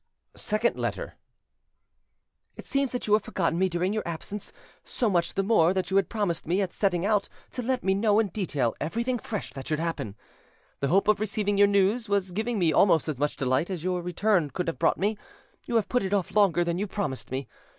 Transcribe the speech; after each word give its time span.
SECOND 0.35 0.77
LETTER 0.77 1.13
"It 2.55 2.65
seems 2.65 2.91
that 2.91 3.05
you 3.05 3.13
have 3.13 3.21
forgotten 3.23 3.59
me 3.59 3.69
during 3.69 3.93
your 3.93 4.01
absence, 4.07 4.51
so 4.83 5.11
much 5.11 5.35
the 5.35 5.43
more 5.43 5.75
that 5.75 5.91
you 5.91 5.97
had 5.97 6.09
promised 6.09 6.47
me, 6.47 6.59
at 6.59 6.73
setting 6.73 7.05
out, 7.05 7.29
to 7.51 7.61
let 7.61 7.83
me 7.83 7.93
know 7.93 8.17
in 8.17 8.29
detail 8.29 8.73
everything 8.81 9.19
fresh 9.19 9.53
that 9.53 9.67
should 9.67 9.77
happen. 9.77 10.15
The 10.79 10.87
hope 10.87 11.07
of 11.07 11.19
receiving 11.19 11.59
your 11.59 11.67
news 11.67 12.09
was 12.09 12.31
giving 12.31 12.57
me 12.57 12.73
almost 12.73 13.07
as 13.07 13.19
much 13.19 13.37
delight 13.37 13.69
as 13.69 13.83
your 13.83 14.01
return 14.01 14.49
could 14.49 14.67
have 14.67 14.79
brought 14.79 14.97
me: 14.97 15.19
you 15.65 15.75
have 15.75 15.87
put 15.87 16.01
it 16.01 16.15
off 16.15 16.31
longer 16.31 16.63
than 16.63 16.79
you 16.79 16.87
promised 16.87 17.29
me. 17.29 17.47